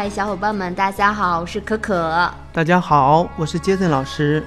[0.00, 2.32] 嗨，小伙伴们，大家好，我是可可。
[2.54, 4.42] 大家好，我是杰森老师。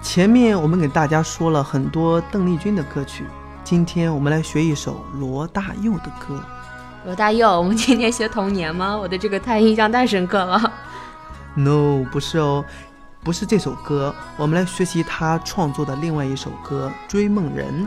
[0.00, 3.26] 前面我们给大家说了很多邓丽君的歌曲，
[3.62, 6.42] 今天我们来学一首罗大佑的歌。
[7.04, 8.96] 罗大佑，我们今天学童年吗？
[8.96, 10.72] 我对这个太印象太深刻了。
[11.54, 12.64] No，不是哦，
[13.22, 17.84] 不是这首歌，我们来学习他创作的另外一首歌《追梦人》。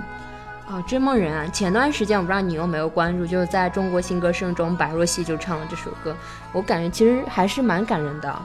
[0.70, 6.14] 哦，《追梦人》啊，前段时间我不知道你有没有关注，就是在中国新歌声中，白若曦就唱了这首歌，
[6.52, 8.42] 我感觉其实还是蛮感人的。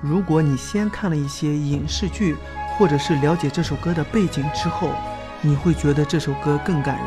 [0.00, 2.36] 如果你先看了一些影视剧，
[2.78, 4.92] 或者是了解这首歌的背景之后，
[5.42, 7.06] 你会觉得这首歌更感人。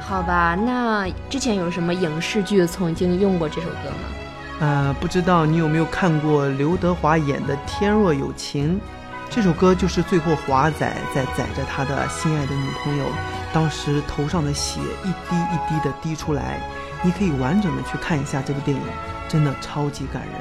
[0.00, 4.08] 好吧，那之前有什么影视剧曾经用过这首歌吗？
[4.58, 8.80] 呃，不知道你有没有看过刘德华演的《天若有情》。
[9.30, 13.04] 这首歌就是最后华仔在载着他的心爱的女朋友，
[13.52, 16.60] 当时头上的血一滴一滴的滴出来。
[17.02, 18.82] 你可以完整的去看一下这部电影，
[19.28, 20.32] 真的超级感人。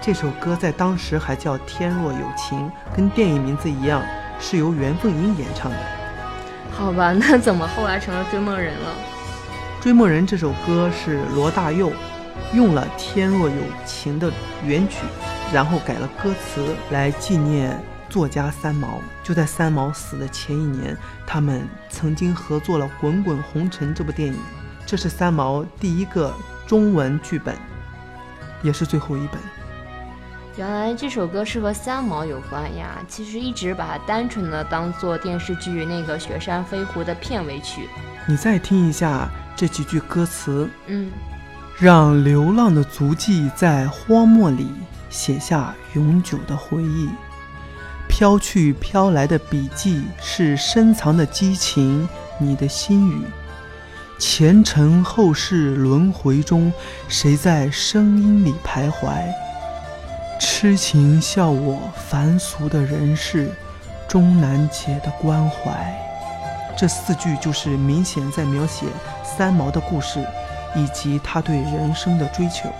[0.00, 4.02] 这首歌在当时还叫《天若有情》，跟电影名字一样，
[4.38, 5.78] 是由袁凤英演唱的。
[6.70, 8.90] 好吧，那怎么后来成了《追梦人》了？
[9.82, 11.90] 《追梦人》这首歌是罗大佑
[12.52, 14.30] 用了《天若有情》的
[14.62, 14.98] 原曲，
[15.52, 17.76] 然后改了歌词来纪念。
[18.16, 24.38] 作家三毛就在三毛死的前一年，他们曾经合作了《滚滚红尘》这部电影，
[24.86, 26.34] 这是三毛第一个
[26.66, 27.54] 中文剧本，
[28.62, 29.38] 也是最后一本。
[30.56, 32.96] 原来这首歌是和三毛有关呀！
[33.06, 37.86] 其实一直把它单纯的当做电视剧那个《雪山飞狐》的片尾曲。
[38.26, 41.12] 你再听一下这几句歌词，嗯，
[41.78, 44.70] 让流浪的足迹在荒漠里
[45.10, 47.10] 写下永久的回忆。
[48.18, 53.20] 飘去飘来的笔记是深藏的激情，你的心语。
[54.18, 56.72] 前尘后世轮回中，
[57.08, 59.22] 谁在声音里徘徊？
[60.40, 63.50] 痴情笑我凡俗的人世，
[64.08, 65.94] 终难解的关怀。
[66.74, 68.86] 这四句就是明显在描写
[69.22, 70.26] 三毛的故事，
[70.74, 72.70] 以及他对人生的追求。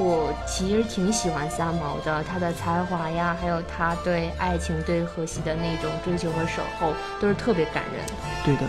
[0.00, 8.04] 我其实挺喜欢三毛的，他的才华呀，还有他对爱情、对荷西的那种追求和守候，都是特别感人。
[8.44, 8.62] 对的，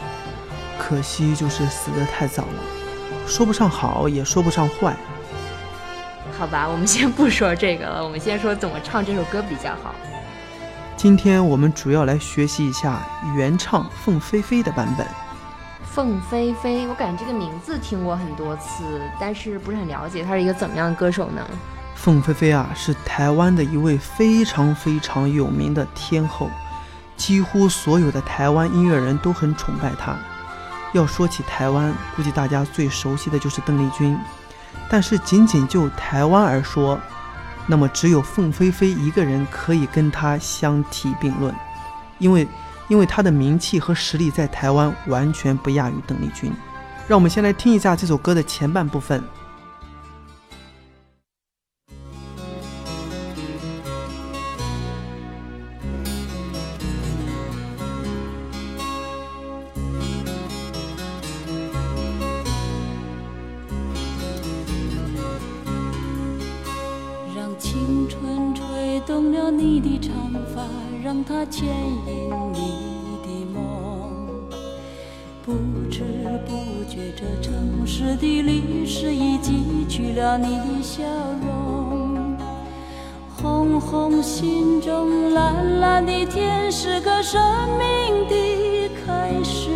[0.79, 4.95] 可惜就是死得太早了，说不上好，也说不上坏。
[6.37, 9.93] 好吧，我们先不说这个了，我们先说怎么唱这首歌比较好。
[10.97, 13.01] 今天我们主要来学习一下
[13.35, 15.05] 原唱凤飞飞的版本。
[15.91, 21.41] 凤飞飞，我感觉这个名字听过很多次，但是不是很了解，她是一个怎么样的歌手呢？
[21.95, 26.49] 凤飞飞啊，是台湾的一位非常非常有名的天后，
[27.17, 30.15] 几乎所有的台湾音乐人都很崇拜她。
[30.93, 34.17] 要说起台湾，估计大家最熟悉的就是邓丽君，
[34.89, 36.99] 但是仅仅就台湾而说，
[37.65, 41.53] 那么只有凤飞飞一个人可以跟她相提并论，
[42.19, 42.47] 因为。
[42.89, 46.51] 因为他的名气和实力在台湾完全不亚于邓丽君，
[47.07, 49.23] 让我们先来听一下这首歌的前半部分。
[77.69, 81.03] 城市的历史已记取了你的笑
[81.45, 82.35] 容。
[83.37, 87.39] 红红心中，蓝蓝的天，是个生
[87.77, 89.69] 命的开始。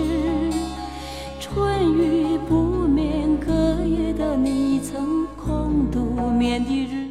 [1.40, 3.54] 春雨不眠，隔
[3.86, 7.08] 夜的你曾空独眠的日。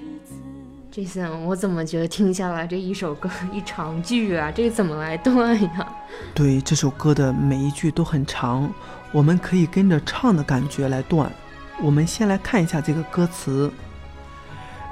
[0.90, 4.52] 这森，我怎么觉得听下来这一首歌一长句啊？
[4.54, 5.88] 这怎么来断呀？
[6.34, 8.70] 对，这首歌的每一句都很长，
[9.12, 11.30] 我们可以跟着唱的感觉来断。
[11.80, 13.70] 我们先来看一下这个歌词：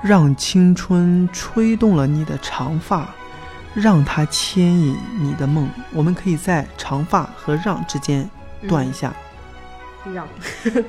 [0.02, 3.08] 让青春吹动了你的长发，
[3.74, 5.68] 让它牵引你的梦。
[5.92, 8.28] 我们可以在长发和让之间
[8.68, 9.12] 断一下。
[10.14, 10.26] 让，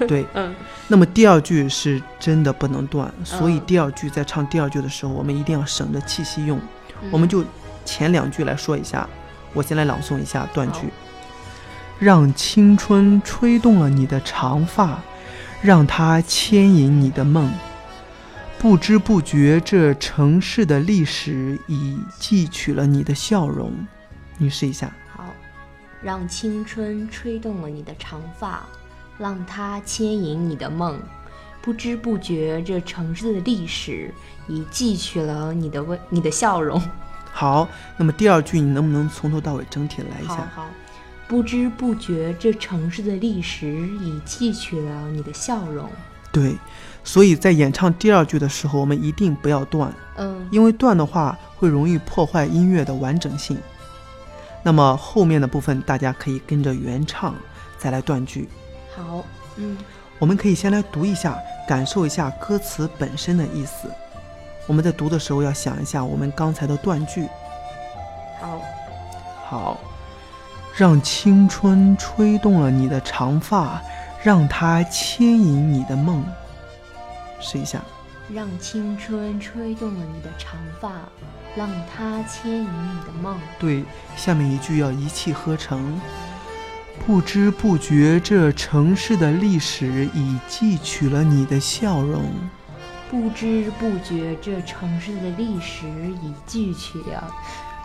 [0.08, 0.56] 对， 嗯，
[0.88, 6.58] 那么第二句是真的不能断，所以第二句在唱第二句的时候，我们一定要省着气息用。
[7.12, 7.44] 我们就
[7.84, 9.08] 前两句来说一下，
[9.54, 10.88] 我先来朗诵一下断句：
[12.02, 15.00] 让青春吹动了你的长发，
[15.62, 17.48] 让它牵引你的梦。
[18.58, 23.72] 不知不觉，这城市的历史已记取了你的笑容。
[24.40, 24.92] 你试一下。
[25.16, 25.26] 好，
[26.02, 28.66] 让青春吹动了你的长发。
[29.20, 31.00] 让它牵引你的梦，
[31.62, 34.12] 不知不觉，这城市的历史
[34.48, 36.82] 已记取了你的微你的笑容。
[37.32, 40.38] 好，那么第二句你能不能从头到尾整体来一下？
[40.56, 40.68] 好好，
[41.32, 45.90] 不知不觉，这城市的历史已记取了你的笑容。
[46.30, 46.58] 对，
[47.06, 53.58] 所以在演唱第二句的时候，我们一定不要断，嗯，因为断的话会容易破坏音乐的完整性。
[54.62, 57.34] 那么后面的部分大家可以跟着原唱
[57.78, 58.50] 再来断句。
[58.94, 59.24] 好，
[59.56, 59.78] 嗯，
[60.20, 63.90] 我们可以先来读一下，感受一下歌词本身的意思。
[64.68, 67.26] 我们在读的时候要想一下我们刚才的断句。
[68.42, 68.62] 好，
[69.46, 69.80] 好，
[70.76, 73.82] 让青春吹动了你的长发，
[74.24, 76.24] 让它牵引你的梦。
[77.40, 77.82] 试一下，
[78.34, 80.92] 让青春吹动了你的长发，
[81.56, 83.38] 让它牵引你的梦。
[83.60, 83.84] 对，
[84.16, 86.00] 下面一句要一气呵成。
[87.06, 92.24] 不知不觉，这城市的历史已记取了你的笑容。
[93.10, 95.86] 不知不觉，这城市的历史
[96.22, 97.24] 已记取了；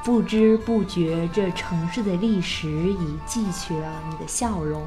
[0.06, 4.86] 不知不觉，这城市的历史已记取了你的笑容。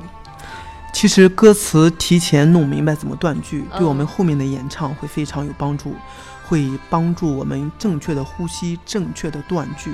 [0.93, 5.93] 其实歌词提前弄明白怎么断句，嗯对我们后面的演唱会非常有帮助，
[6.47, 9.93] 会帮助我们正确的呼吸、正确的断句。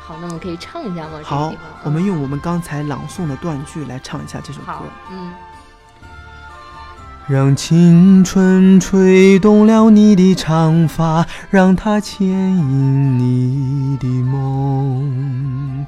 [0.00, 1.10] 好，那我们可以唱一下吗？
[1.12, 1.52] 这个好，
[1.82, 4.80] 我们用我们刚才朗诵的断句来唱一下这首歌。，
[5.12, 5.30] 嗯，
[7.26, 15.86] 让青春吹动了你的长发，让它牵引你的梦。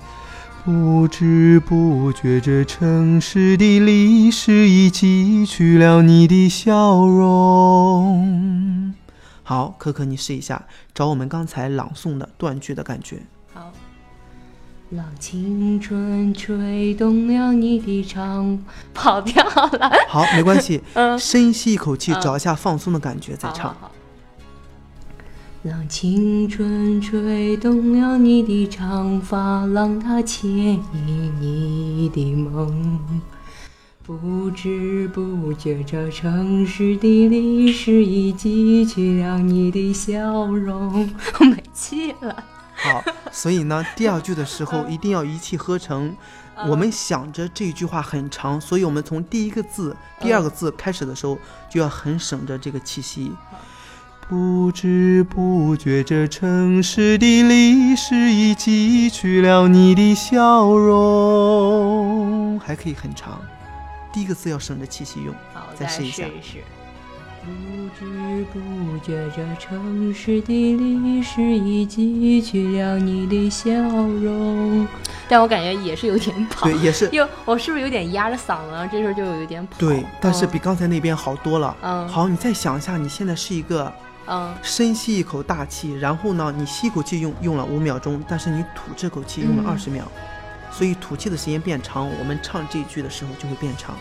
[0.64, 8.94] 不知不觉，这城市的历史已记取了你的笑容。
[9.42, 13.18] 好，可可，你试一下，找我们刚才朗诵的断句的感觉。
[13.52, 13.70] 好。
[14.88, 18.58] 让青春吹动了你的长，
[18.94, 19.92] 跑调了。
[20.08, 23.76] 好，没关系， 嗯深吸一口气，嗯找一下放松的感觉再唱。
[25.64, 33.00] 让青春吹动了你的长发，让它牵引你的梦。
[34.04, 41.10] 不知不觉，这城市的历史已记取了你的笑容。
[41.40, 42.44] 我没气了。
[42.76, 43.02] 好，
[43.32, 46.14] 所以呢，第二句的时候一定要一气呵成。
[46.66, 51.36] 我们想着这句话很长，所以我们从第一个字、第二个字开始的时候
[51.68, 53.30] 就要很省着这个气息。
[54.28, 63.40] 不知不觉，这城市的历史已记取了你的笑容，还可以很长。
[64.12, 65.34] 第一个字要省着气息用。
[65.52, 66.64] 好，再试一下一试。
[67.46, 74.84] 不知不觉，这城市的历史已记取了你的笑容。
[75.28, 78.88] 但我感觉也是有点跑，对，也是因为我是不是有点压着嗓子了？
[78.88, 79.78] 这时候就有一点跑。
[79.78, 81.76] 对，但是嗯比刚才那边好多了。
[81.82, 83.92] 嗯好，你再想一下，你现在是一个
[84.26, 90.04] 嗯深吸一口大气，然后呢，你吸口气用用了五秒钟，但是你吐这口气用了嗯二十秒，
[90.72, 93.94] 所以吐气的时间变长，我们唱这句的时候就会变长。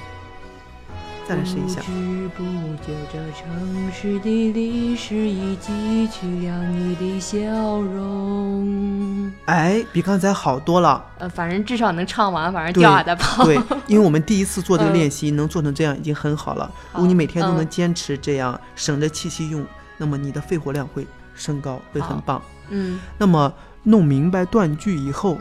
[1.27, 2.44] 再来试一下不，知不
[2.83, 7.36] 觉，这城市的历史已记取了你的笑
[7.81, 9.31] 容。
[9.45, 11.03] 哎，比刚才好多了。
[11.17, 13.44] 呃，反正至少能唱完，反正对调还在跑。
[13.44, 16.72] 对，因为我们第一次做这个 嗯练习，能做成这样已经很好了。
[16.94, 19.65] 如果你每天都能坚持这样，省着气息用，
[19.98, 22.39] 那么你的肺活量会升高，会很棒。
[22.70, 23.51] 嗯，那么
[23.82, 25.39] 弄明白断句以后，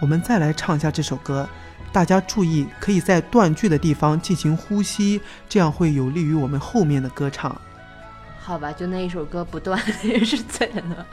[0.00, 1.46] 我们再来唱一下这首歌。
[1.96, 7.58] 大家注意，可以在断句的地方进行呼吸，这样会有利于我们后面的歌唱。
[8.38, 11.06] 好吧，就那一首歌不断也 是醉了。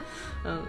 [0.44, 0.60] 嗯，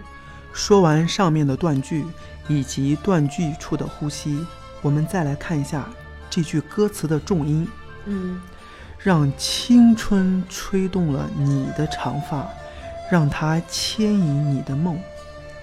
[0.54, 2.06] 说完上面的断句
[2.48, 4.48] 以及断句处的呼吸，
[4.82, 5.86] 我们再来看一下
[6.30, 7.68] 这句歌词的重音。
[8.06, 8.42] 嗯，
[8.98, 12.48] 让青春吹动了你的长发，
[13.12, 14.98] 让它牵引你的梦。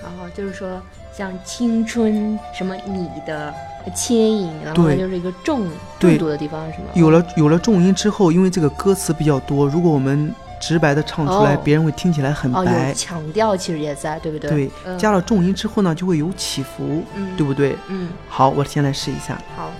[0.02, 0.82] 然后就是说
[1.16, 3.52] 像青春什么你的
[3.94, 6.86] 牵引，然后对就是一个重对重读的地方是吗？
[6.94, 12.94] 有了有了重音之后，因为这个歌词比较多，如果我们直白的唱出来，哦别人会听起来很哦，白有。
[12.94, 14.50] 强调其实也在，对不对？
[14.50, 17.76] 对，嗯加了重音之后呢，就会有起伏，嗯对不对？
[17.88, 19.38] 嗯，好，我先来试一下。
[19.56, 19.70] 好，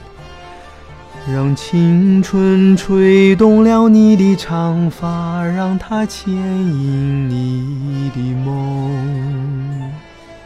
[1.33, 9.91] 让青春吹动了你的长发，让它牵引你的梦。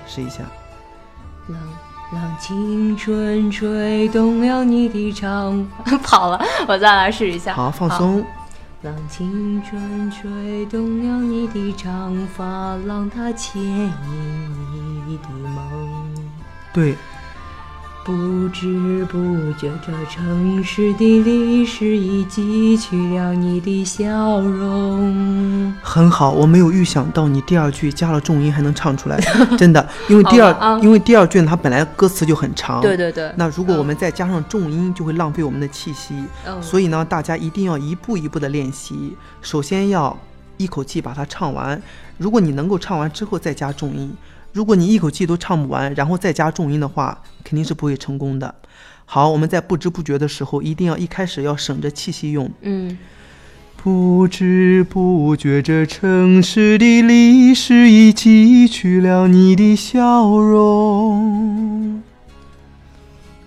[0.07, 0.45] 试一下。
[1.49, 1.59] 让
[2.13, 5.67] 让青春吹动了你的长，
[6.03, 7.55] 跑了，我再来试一下。
[7.55, 8.25] 好，放松。
[8.83, 13.93] 让青春吹动了你的长发，让它牵引
[15.09, 16.15] 你的梦。
[16.73, 16.95] 对，
[18.07, 25.75] 不知不觉，这城市的历史已记取了你的笑容。
[25.83, 29.19] 很好，我没有预想到你第二句加了重音还能唱出来，
[29.59, 36.15] 真的， 因为第二，啊因为第二句它本来歌词就很长，对对对，那如果我们再加上重音，就会浪费我们的气息。
[36.47, 39.17] 嗯所以呢，大家一定要一步一步的练习。
[39.43, 40.17] 首先要
[40.59, 41.83] 一口气把它唱完。
[42.19, 44.15] 如果你能够唱完之后再加重音，
[44.57, 48.55] 如果你一口气都唱不完，然后再加重音的话，肯定是不会成功的。
[49.05, 52.51] 好，我们在不知不觉的时候，一定要一开始要省着气息用。
[52.63, 52.97] 嗯，
[53.77, 62.03] 不知不觉，这城市的历史已记取了你的笑容。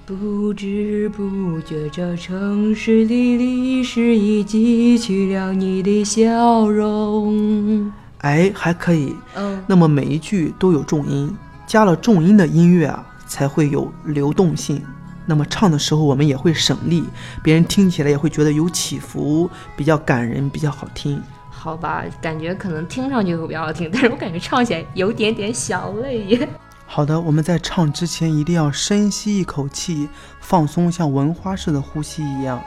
[0.05, 7.91] 不知不觉，这城市的历史已记取了你的笑容。
[8.19, 9.15] 哎，还可以。
[9.35, 11.35] 嗯，那么每一句都有重音，
[11.65, 14.83] 加了重音的音乐啊，才会有流动性。
[15.25, 17.03] 那么唱的时候我们也会省力，
[17.43, 21.21] 别人听起来也会觉得有起伏，比较感人，比较好听。
[21.49, 26.49] 好吧，感觉可能听上去会比较好听， 但是我感觉唱起来有点点小累耶。
[26.87, 30.09] 好的，我们在唱之前一定要深吸一口气，
[30.39, 32.59] 放松，像闻花似的呼吸一样。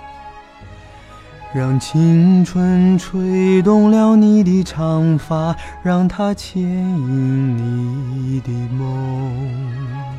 [1.54, 10.18] 让青春吹动了你的长发，让它牵引你的梦。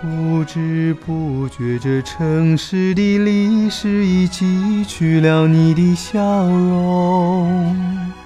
[0.00, 8.16] 不知不觉，这城市的历史已记取了你的笑容。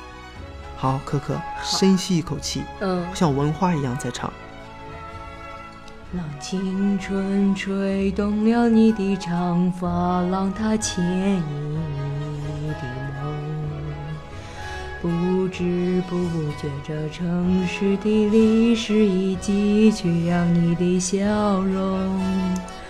[0.76, 4.32] 好，可可，深吸一口气，嗯，像文化一样在唱。
[6.12, 11.42] 让青春吹动了你的长发，让它牵引
[12.62, 12.82] 你的
[13.22, 13.32] 梦。
[15.00, 16.16] 不知不
[16.60, 22.10] 觉，这城市的历史已记取了你的笑容。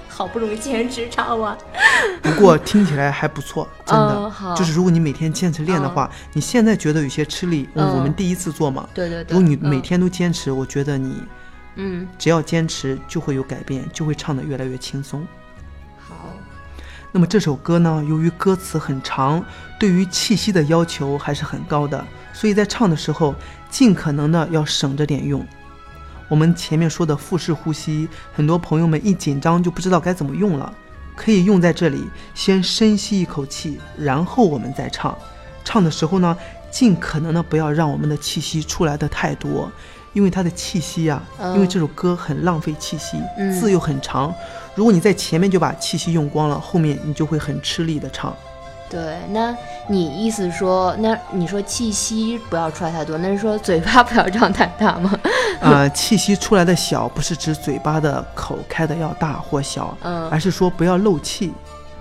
[0.09, 1.57] 好不容易坚持唱完，
[2.23, 4.33] 不过听起来还不错，真的。
[4.57, 8.89] 就是如果你每天坚持练的话，你现在觉得有些吃力，嗯我们第一次做嘛。
[8.95, 9.35] 对对对。
[9.35, 11.23] 如果你嗯每天都坚持，我觉得你
[11.77, 15.27] 嗯只要坚持就会有改变，就会唱得越来越轻松。
[15.99, 16.15] 好，
[17.13, 19.45] 那么这首歌呢，由于歌词很长，
[19.79, 23.35] 对于气息的要求还是很高的，所以在唱的时候
[23.71, 25.47] 尽可能的要省着点用。
[26.29, 30.73] 我们前面说的腹式呼吸，很多朋友们一紧张就不知道该怎么用了，
[31.17, 35.17] 可以用在这里，先深吸一口气，然后我们再唱。
[35.65, 36.37] 唱的时候呢，
[36.71, 39.71] 尽可能的不要让我们的气息出来的太多，
[40.13, 44.33] 因为它的气息呀、嗯因为这首歌很浪费气息，嗯字又很长，
[44.75, 48.35] 如果你在前面就把气息用光了，后面你就会很吃力的唱。
[48.89, 49.57] 对，那
[49.89, 55.17] 你意思说，那你说气息不要出来太多，那是说嘴巴不要张太大吗？
[55.63, 61.53] 呃，气息出来的小，不是指嘴巴的口开的要大或小，嗯而是说不要漏气。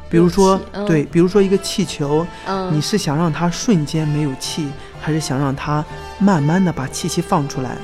[0.10, 4.68] 比如说，嗯对，比如说一个气球，嗯，你是想让它瞬间没有气，
[5.00, 5.86] 还是想让它
[6.18, 7.78] 慢慢的把气息放出来？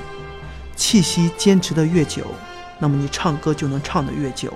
[0.76, 2.26] 气息坚持的越久，
[2.80, 4.54] 那么你唱歌就能唱得越久。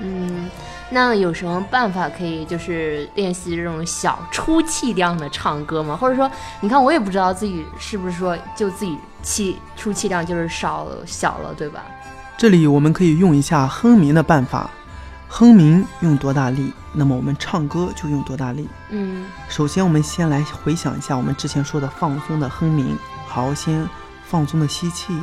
[0.00, 0.50] 嗯，
[0.90, 5.96] 那有什么办法可以就是练习这种小出气量的唱歌吗？
[5.96, 6.28] 或者说，
[6.60, 11.84] 你看我也不知道自己是不是说就自己气出气量就是少了小了，对吧？
[12.36, 14.68] 这里我们可以用一下哼鸣的办法，
[15.28, 18.68] 哼鸣用多大力，那么我们唱歌就用多大力。
[18.90, 22.98] 嗯首先，我们先来回想一下我们之前说的放松的哼鸣。
[23.28, 23.88] 好，先
[24.24, 25.14] 放松的吸气，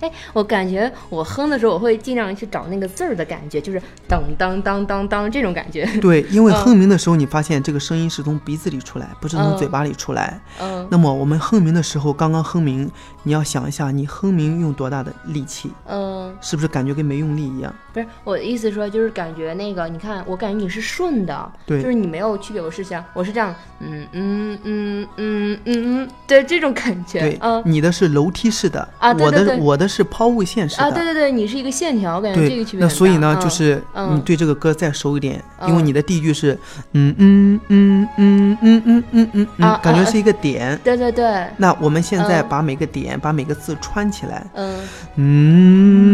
[0.00, 5.84] 哎，我感觉我哼的时候，我会尽量去找那个字儿的感觉，就是当当当当当这种感觉。
[6.00, 10.40] 对，因为嗯哼鸣的时候，你发现这个声音是从鼻子里出来，不是从嗯嘴巴里出来。
[10.60, 12.90] 嗯那么我们哼鸣的时候，刚刚哼鸣，
[13.22, 17.74] 你要想一下，你哼鸣用多大的力气，嗯，是不是感觉跟没用力一样？
[17.92, 22.62] 不是我的意思说，就是感觉那个，你看，我感觉你是顺的，对就是你没有区别。
[22.62, 30.82] 我是想，我是这样，嗯嗯嗯嗯嗯嗯，对这种感觉，对，嗯你的是楼梯式的，啊对对对我的我的是抛物线式的。
[30.84, 35.70] 啊，对对对，你是一个线条，感觉这个区，别那所以呢，就是嗯你对这个歌再熟一点，嗯。
[35.70, 36.58] 因为你的第一句是
[36.92, 40.78] 嗯嗯嗯嗯嗯嗯嗯嗯感觉是一个点。
[40.84, 42.46] 对对对，那我们现在嗯。
[42.48, 44.78] 把每个点，把每个字串起来，嗯。
[45.16, 46.08] 嗯，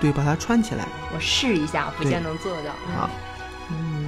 [0.00, 0.84] 对，把它串起来。
[1.14, 2.10] 我试一下，不对。
[2.12, 2.70] 见能做到。
[2.96, 3.08] 好，
[3.70, 3.99] 嗯嗯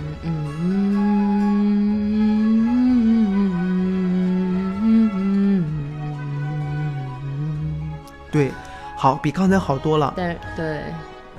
[8.32, 8.50] 对，
[8.96, 10.80] 好，比刚才好多了，但对，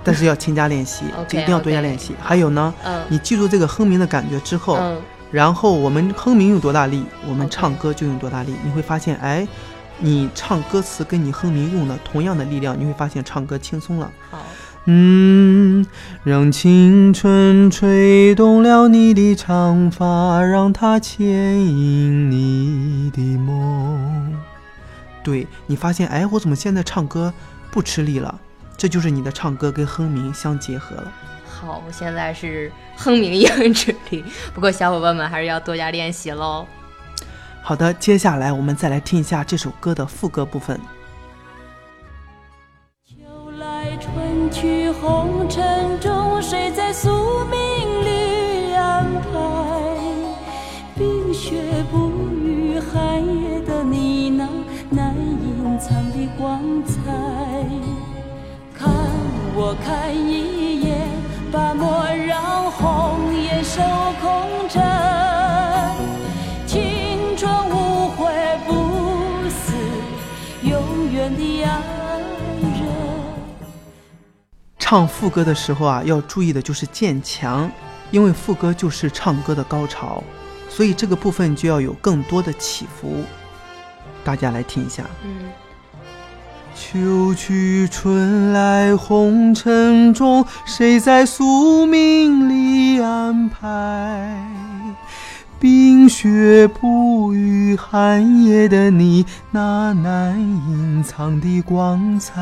[0.03, 2.13] 但是要勤加练习 这一定要多加练习。
[2.21, 8.53] 还有呢，嗯你记住这个哼鸣的感觉之后，嗯然后我们哼鸣用多大力，我们唱歌就用多大力。
[8.63, 9.47] 你会发现，哎，
[9.97, 14.11] 你唱歌词跟你哼鸣用的同样的力量，你会发现唱歌轻松了。
[14.29, 14.37] 好，
[14.85, 15.83] 嗯，
[16.23, 21.25] 让青春吹动了你的长发，让它牵
[21.65, 24.42] 引你的梦。
[25.23, 27.33] 对你发现，哎，我怎么现在唱歌
[27.71, 28.39] 不吃力了？
[28.75, 31.11] 这就是你的唱歌跟哼鸣相结合了。
[31.45, 36.67] 好，我现在是哼鸣也很吃力，不过小伙伴们还是要多加练习喽。
[37.61, 40.77] 好的，接下来我们再来听一下这首歌的副歌部分。
[43.05, 43.15] 秋
[43.57, 47.59] 来春去红尘中，谁在宿命
[48.03, 49.29] 里安排？
[50.97, 51.55] 冰雪
[51.89, 52.11] 不
[52.45, 54.12] 语寒夜的你
[56.37, 56.93] 光彩。
[58.73, 58.91] 看
[59.55, 61.07] 我看一眼，
[61.51, 63.81] 把莫让红颜守
[64.21, 64.81] 空枕。
[66.65, 68.33] 青春无悔
[68.65, 69.73] 不死，
[70.63, 72.19] 永远的爱
[72.59, 72.81] 人。
[74.79, 77.71] 唱副歌的时候啊，要注意的就是渐强，
[78.11, 80.23] 因为副歌就是唱歌的高潮，
[80.67, 83.23] 所以这个部分就要有更多的起伏。
[84.23, 85.03] 大家来听一下。
[85.23, 85.49] 嗯，
[86.75, 94.45] 秋去春来，红尘中，谁在宿命里安排？
[95.59, 102.41] 冰雪不语寒夜的你，那难隐藏的光彩。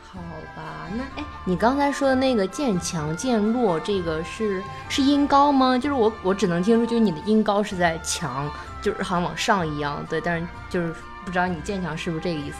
[0.00, 0.18] 好
[0.56, 5.76] 吧，那哎，你刚才说的那个渐强渐弱，这个是是音高吗？
[5.76, 8.48] 就是我我只能听出，就是你的音高是在强，
[8.80, 10.94] 就是好像往上一样，对，但是就是
[11.30, 12.56] 不知道你渐强是不是这个意思？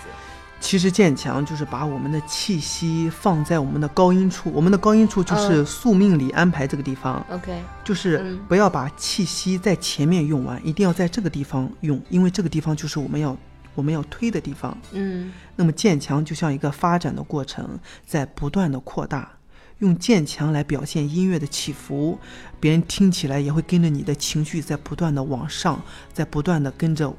[0.60, 13.36] 其实渐强就是把我们的气息放在我们的高音处，我们的高音处就是宿命里安排这个地方，OK，就是嗯不要把气息在前面用完，一定要在这个地方用，因为这个地方就是我们要
[13.74, 14.76] 我们要推的地方。
[14.92, 19.30] 嗯那么渐强就像一个发展的过程，在不断的扩大，
[19.78, 22.18] 用渐强来表现音乐的起伏，
[22.60, 27.10] 别人听起来也会跟着你的情绪在不断的往上，在不断的跟着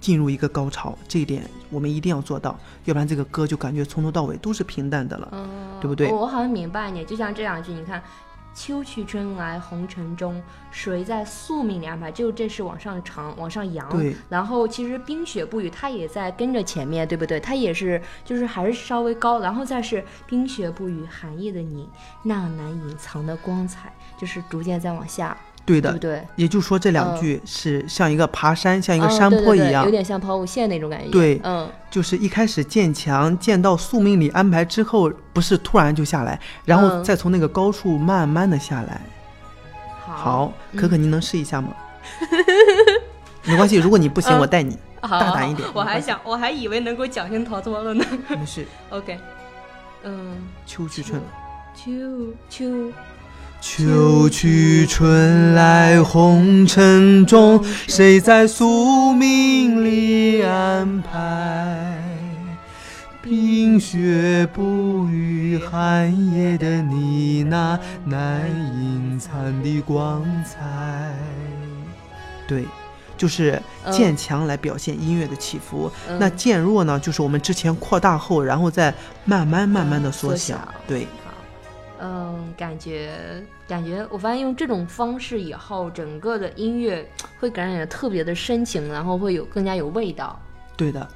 [0.00, 0.96] 进入一个高潮。
[1.08, 5.28] 这一点我们一定要做到，要不然这个歌就感觉从头到尾都是平淡的了。
[5.32, 5.48] 嗯，
[5.80, 8.02] 对不对我我好像明白你，就像这两句，你看。
[8.58, 12.10] 秋去春来红尘中，谁在宿命里安排？
[12.10, 13.86] 就这是往上长，往上扬。
[13.90, 14.16] 对。
[14.30, 17.38] 然后其实冰雪不语，它也在跟着前面，对不对？
[17.38, 21.86] 它也是，就是还是稍微高，然后再是冰雪不语寒夜的你，
[22.22, 26.22] 那难隐藏的光彩，就是逐渐在往下，对的，对？
[26.36, 31.10] 也就是说这两嗯句是像一个爬山，像一个嗯山坡一样，有点像抛物线那种感觉。
[31.10, 39.00] 对嗯，就是一开始建墙建到宿命里安排之后，不是突然就下来，然后嗯再从那个高处慢慢的下来。
[40.06, 41.70] 好，好，可嗯可，您能试一下吗？
[43.44, 48.04] 没关系，如果你不行，嗯我带你，好大胆一点我还想，我还以为能够侥幸逃脱了呢。
[48.28, 48.64] 没事。
[48.90, 49.18] OK，
[50.04, 51.20] 嗯，秋去春，
[51.74, 51.92] 秋
[52.48, 52.92] 秋秋
[53.60, 62.02] 去春来，红尘中，谁在宿命里安排？
[63.20, 71.12] 冰雪不语寒夜的你，那难隐藏的光彩。
[72.46, 72.64] 对，
[73.16, 75.90] 就是嗯渐强来表现音乐的起伏。
[76.08, 80.54] 嗯那渐弱呢，就是我们之前扩大后，然后再慢慢慢慢的缩缩小。
[80.54, 81.25] 小对，好，
[82.00, 87.08] 嗯，感觉感觉，我发现用这种方式以后，整个的音乐
[87.40, 90.40] 会感染的特别的深情，然后会有更加有味道。
[90.76, 91.08] 对的。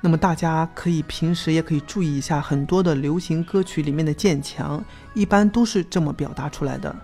[0.00, 6.94] 那么大家可以平时也可以注意一下，很多的流行歌曲里面的渐强，一般都是这么表达出来的，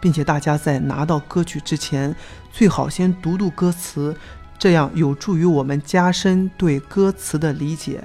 [0.00, 2.12] 并且大家在拿到歌曲之前，
[2.50, 4.12] 最好先读读歌词，
[4.58, 8.02] 这样有助于我们加深对歌词的理解，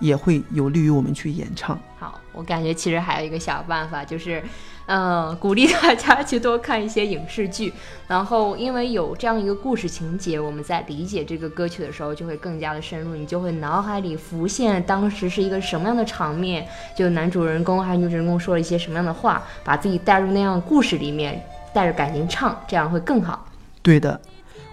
[0.00, 1.78] 也会有利于我们去演唱。
[1.98, 4.42] 好，我感觉其实还有一个小办法，就是，
[4.86, 7.72] 嗯，鼓励大家去多看一些影视剧。
[8.08, 16.66] 然后，因为有这样一个故事情节，我们在理解这个歌曲的时候就会更加的深入，你就会脑海里浮现当时是一个什么样的场面，
[16.96, 23.46] 就男主人公还是女主人公说了一些什么样的话，把自己带入那样故事里面，带着感情唱，这样会更好。
[23.82, 24.20] 对的，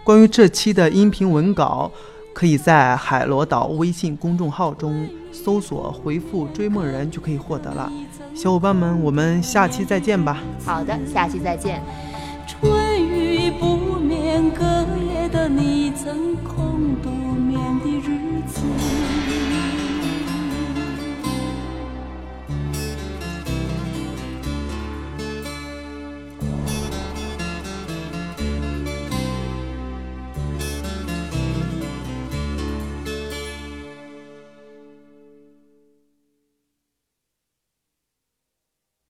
[0.04, 1.92] 关于这期的音频文稿。
[2.34, 7.92] 可以在海螺岛微信公众号中搜索回复“追梦人”就可以获得了。
[8.34, 10.42] 小伙伴们，我们下期再见吧。
[10.66, 11.82] 好的，下期再见。
[12.48, 14.64] 春雨不眠，隔
[15.14, 18.62] 夜的你曾空独眠的日子。